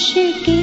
[0.00, 0.59] 是给。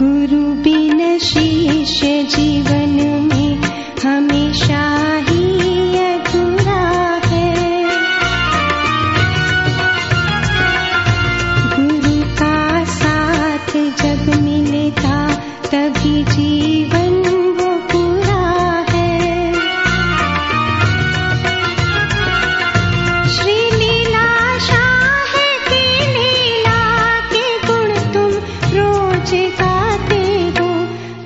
[0.00, 2.00] गुरु bin शीश
[2.34, 2.85] जीवन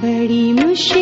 [0.00, 0.99] बड़ी मुश्किल